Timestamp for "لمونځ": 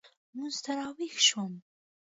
0.29-0.55